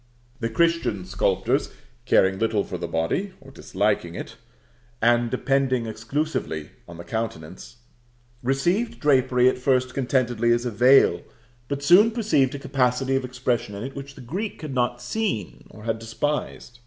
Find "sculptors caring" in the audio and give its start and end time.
1.05-2.39